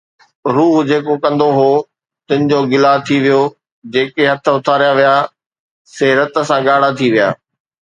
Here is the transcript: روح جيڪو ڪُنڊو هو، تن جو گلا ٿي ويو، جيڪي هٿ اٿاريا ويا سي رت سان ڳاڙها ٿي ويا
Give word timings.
روح 0.55 0.73
جيڪو 0.89 1.13
ڪُنڊو 1.23 1.49
هو، 1.59 1.71
تن 2.27 2.39
جو 2.49 2.59
گلا 2.71 2.93
ٿي 3.05 3.17
ويو، 3.23 3.41
جيڪي 3.93 4.23
هٿ 4.29 4.43
اٿاريا 4.57 4.91
ويا 4.97 5.15
سي 5.93 6.07
رت 6.17 6.33
سان 6.49 6.59
ڳاڙها 6.67 6.89
ٿي 6.97 7.07
ويا 7.13 7.29